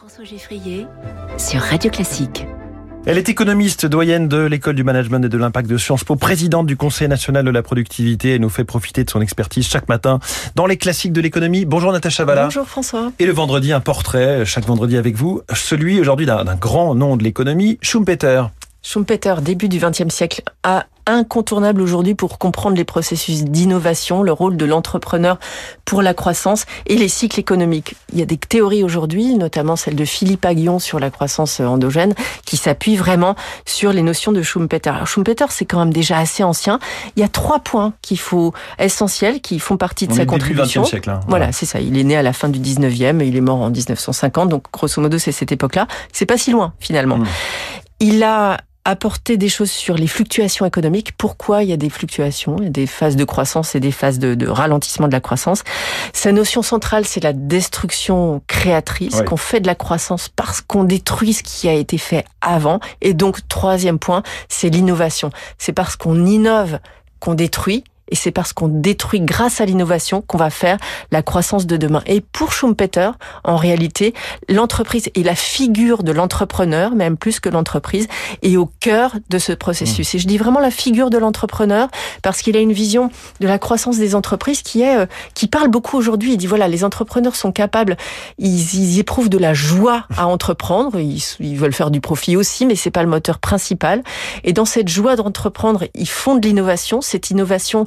[0.00, 0.86] François Geffrier
[1.36, 2.46] sur Radio Classique.
[3.04, 6.66] Elle est économiste, doyenne de l'école du management et de l'impact de Sciences Po, présidente
[6.66, 10.18] du Conseil national de la productivité et nous fait profiter de son expertise chaque matin
[10.54, 11.66] dans les classiques de l'économie.
[11.66, 12.44] Bonjour Natacha Valla.
[12.44, 13.12] Bonjour François.
[13.18, 17.22] Et le vendredi, un portrait, chaque vendredi avec vous, celui aujourd'hui d'un grand nom de
[17.22, 18.44] l'économie, Schumpeter.
[18.82, 24.56] Schumpeter, début du XXe siècle, a incontournable aujourd'hui pour comprendre les processus d'innovation, le rôle
[24.56, 25.38] de l'entrepreneur
[25.84, 27.96] pour la croissance et les cycles économiques.
[28.12, 32.14] Il y a des théories aujourd'hui, notamment celle de Philippe Aguillon sur la croissance endogène,
[32.44, 33.34] qui s'appuie vraiment
[33.66, 34.90] sur les notions de Schumpeter.
[34.90, 36.78] Alors Schumpeter, c'est quand même déjà assez ancien.
[37.16, 40.82] Il y a trois points qu'il faut essentiels qui font partie de On sa contribution.
[40.82, 41.10] 20e siècle.
[41.10, 41.20] hein.
[41.28, 41.80] Voilà, c'est ça.
[41.80, 45.00] Il est né à la fin du 19e, il est mort en 1950, donc grosso
[45.00, 45.86] modo c'est cette époque-là.
[46.12, 47.18] C'est pas si loin finalement.
[47.18, 47.26] Mm.
[48.02, 48.58] Il a
[48.90, 51.12] apporté des choses sur les fluctuations économiques.
[51.16, 53.92] Pourquoi il y a des fluctuations, il y a des phases de croissance et des
[53.92, 55.62] phases de, de ralentissement de la croissance?
[56.12, 59.24] Sa notion centrale, c'est la destruction créatrice, Ouais.
[59.24, 62.80] qu'on fait de la croissance parce qu'on détruit ce qui a été fait avant.
[63.00, 65.30] Et donc, troisième point, c'est l'innovation.
[65.58, 66.78] C'est parce qu'on innove
[67.20, 67.84] qu'on détruit.
[68.10, 70.78] Et c'est parce qu'on détruit grâce à l'innovation qu'on va faire
[71.10, 72.02] la croissance de demain.
[72.06, 73.10] Et pour Schumpeter,
[73.44, 74.14] en réalité,
[74.48, 78.08] l'entreprise est la figure de l'entrepreneur, même plus que l'entreprise,
[78.42, 80.14] est au cœur de ce processus.
[80.14, 81.88] Et je dis vraiment la figure de l'entrepreneur
[82.22, 85.68] parce qu'il a une vision de la croissance des entreprises qui est, euh, qui parle
[85.68, 86.32] beaucoup aujourd'hui.
[86.32, 87.96] Il dit voilà, les entrepreneurs sont capables,
[88.38, 92.66] ils, ils éprouvent de la joie à entreprendre, ils, ils veulent faire du profit aussi,
[92.66, 94.02] mais c'est pas le moteur principal.
[94.44, 97.00] Et dans cette joie d'entreprendre, ils font de l'innovation.
[97.00, 97.86] Cette innovation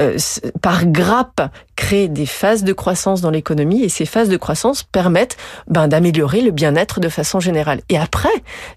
[0.00, 0.16] euh,
[0.62, 1.40] par grappe
[1.76, 5.36] crée des phases de croissance dans l'économie et ces phases de croissance permettent
[5.66, 7.80] ben, d'améliorer le bien-être de façon générale.
[7.88, 8.28] Et après,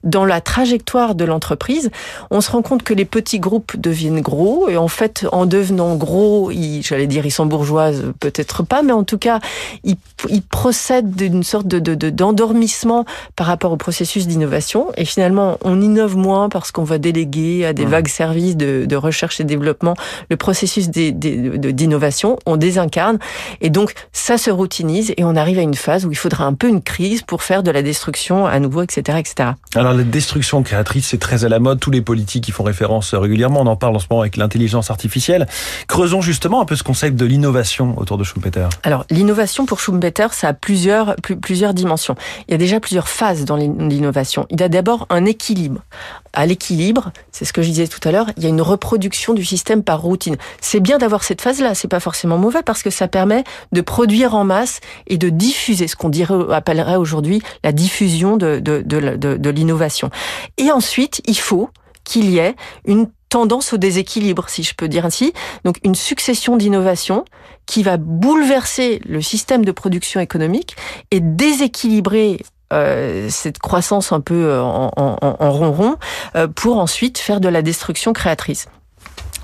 [0.04, 1.92] dans la trajectoire de l'entreprise,
[2.32, 5.96] on se rend compte que les petits groupes deviennent gros et en fait, en devenant
[5.96, 6.52] gros,
[6.82, 9.40] j'allais dire, ils sont bourgeoises, peut-être pas, mais en tout cas,
[9.84, 9.96] ils,
[10.30, 15.58] ils procèdent d'une sorte de, de, de- d'endormissement par rapport au processus d'innovation et finalement,
[15.64, 17.90] on innove moins parce qu'on va déléguer à des Mmh.
[17.90, 19.94] vagues services de, de recherche et développement
[20.30, 23.20] le processus des- des- de- d'innovation, on désincarne
[23.62, 26.54] et donc ça se routinise et on arrive à une phase où il faudra un
[26.54, 29.50] peu une crise pour faire de la destruction à nouveau, etc., etc.
[29.76, 31.80] Alors la destruction créatrice, c'est très à la mode.
[31.80, 33.62] Tous les politiques y font référence régulièrement.
[33.62, 35.48] On en parle en ce moment avec l'intelligence artificielle.
[35.88, 38.68] Creusons justement un peu ce concept de l'innovation autour de Schumpeter.
[38.84, 42.16] Alors, l'innovation pour Schumpeter, ça a plusieurs, plus- plusieurs dimensions.
[42.48, 44.46] Il y a déjà plusieurs phases dans l'in- l'innovation.
[44.50, 45.82] Il y a d'abord un équilibre.
[46.34, 49.34] À l'équilibre, c'est ce que je disais tout à l'heure, il y a une reproduction
[49.34, 50.36] du système par routine.
[50.62, 54.36] C'est bien d'avoir cette phase-là, c'est pas forcément mauvais parce que ça permet de produire
[54.36, 60.10] en masse et de diffuser ce qu'on dirait, appellerait aujourd'hui la diffusion de, l'innovation.
[60.58, 61.70] Et ensuite, il faut
[62.04, 62.56] qu'il y ait
[62.86, 65.34] une tendance au déséquilibre, si je peux dire ainsi.
[65.66, 67.26] Donc, une succession d'innovations
[67.66, 70.78] qui va bouleverser le système de production économique
[71.12, 72.40] et déséquilibrer
[72.74, 75.96] euh, cette croissance un peu euh, en, en, en ronron
[76.36, 78.68] euh, pour ensuite faire de la destruction créatrice.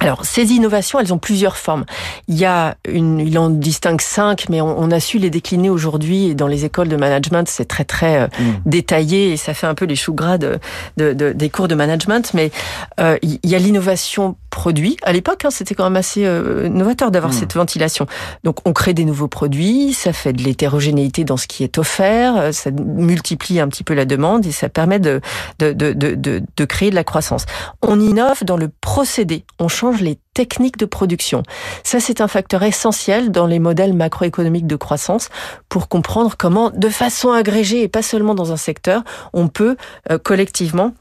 [0.03, 1.86] Alors, ces innovations, elles ont plusieurs formes.
[2.28, 5.69] Il y a une, il en distingue cinq, mais on, on a su les décliner
[5.69, 8.53] aujourd'hui et dans les écoles de management, c'est très très euh, Mm.
[8.66, 10.59] détaillé et ça fait un peu les choux gras de,
[10.97, 12.34] de- de- des cours de management.
[12.34, 12.52] Mais
[13.00, 14.97] euh, il y a l'innovation produit.
[15.03, 17.40] À l'époque, hein, c'était quand même assez euh, novateur d'avoir Mm.
[17.40, 18.06] cette ventilation.
[18.44, 22.38] Donc, on crée des nouveaux produits, ça fait de l'hétérogénéité dans ce qui est offert,
[22.38, 25.22] euh, ça multiplie un petit peu la demande et ça permet de,
[25.59, 27.46] de, de, de, de, de créer de la croissance.
[27.81, 31.44] On innove dans le procédé, on change les techniques de production.
[31.84, 35.30] Ça, c'est un facteur essentiel dans les modèles macroéconomiques de croissance
[35.69, 39.03] pour comprendre comment, de façon agrégée et pas seulement dans un secteur,
[39.34, 39.75] on peut
[40.12, 40.94] euh, collectivement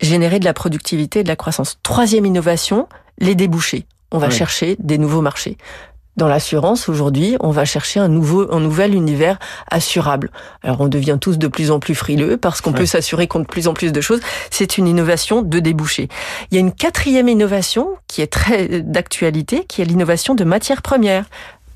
[0.00, 1.78] générer de la productivité et de la croissance.
[1.82, 3.86] Troisième innovation, les débouchés.
[4.12, 5.56] On va chercher des nouveaux marchés.
[6.16, 9.38] Dans l'assurance, aujourd'hui, on va chercher un nouveau, un nouvel univers
[9.70, 10.30] assurable.
[10.62, 12.80] Alors, on devient tous de plus en plus frileux parce qu'on Ouais.
[12.80, 14.20] peut s'assurer contre plus en plus de choses.
[14.50, 16.08] C'est une innovation de débouchés.
[16.50, 20.82] Il y a une quatrième innovation qui est très d'actualité, qui est l'innovation de matières
[20.82, 21.24] premières.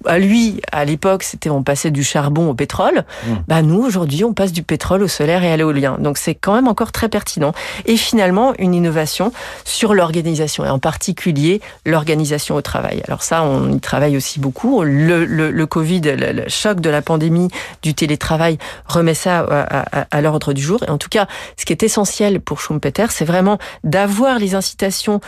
[0.07, 3.05] À lui, à l'époque, c'était on passait du charbon au pétrole.
[3.27, 3.33] Mmh.
[3.49, 5.97] Bah nous, aujourd'hui, on passe du pétrole au solaire et à l'éolien.
[5.99, 7.53] Donc c'est quand même encore très pertinent.
[7.87, 9.33] Et finalement, une innovation
[9.65, 13.03] sur l'organisation et en particulier l'organisation au travail.
[13.07, 14.83] Alors ça, on y travaille aussi beaucoup.
[14.83, 17.49] Le, le, le Covid, le, le choc de la pandémie
[17.83, 20.83] du télétravail remet ça à, à- à l'ordre du jour.
[20.87, 21.27] Et en tout cas,
[21.57, 25.21] ce qui est essentiel pour Schumpeter, c'est vraiment d'avoir les incitations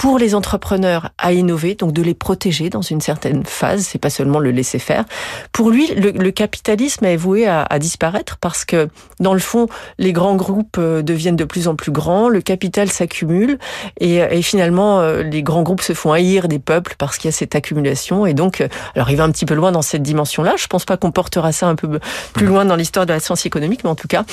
[0.00, 3.82] pour les entrepreneurs à innover, donc de les protéger dans une certaine phase.
[3.82, 5.04] C'est pas seulement le laisser faire.
[5.52, 8.88] Pour lui, le, capitalisme est voué à, à, disparaître parce que
[9.18, 9.66] dans le fond,
[9.98, 13.58] les grands groupes euh, deviennent de plus en plus grands, le capital s'accumule
[13.98, 17.34] et, et, finalement euh, les grands groupes se font haïr des peuples parce qu'il y
[17.34, 20.54] a cette accumulation et donc alors il va un petit peu loin dans cette dimension-là.
[20.56, 22.00] Je pense pas qu'on portera ça un peu
[22.32, 24.24] plus loin dans l'histoire de la science économique, mais en tout cas,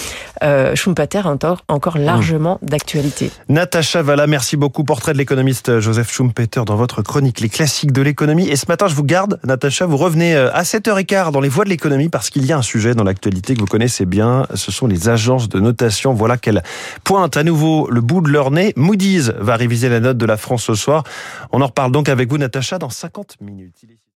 [0.44, 3.32] euh, Schumpeter est encore, encore largement d'actualité.
[3.50, 4.86] Natacha Valla, merci beaucoup.
[4.86, 8.48] Portrait de l'économiste Joseph Schumpeter dans votre chronique Les classiques de l'économie.
[8.48, 11.64] Et ce matin, je vous garde, Natacha, vous revenez euh, à 7h15 dans les voies
[11.64, 14.46] de l'économie parce qu'il y a un sujet dans l'actualité que vous connaissez bien.
[14.54, 16.14] Ce sont les agences de notation.
[16.14, 16.64] Voilà qu'elles
[17.04, 18.74] pointent à nouveau le bout de leur nez.
[18.76, 21.04] Moody's va réviser la note de la France ce soir.
[21.52, 23.86] On en reparle donc avec vous, Natacha, dans 50 minutes.